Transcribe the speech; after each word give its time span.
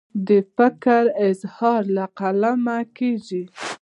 د 0.27 0.29
فکر 0.55 1.03
اظهار 1.29 1.81
له 1.95 2.05
قلمه 2.19 2.77
کیږي. 2.97 3.43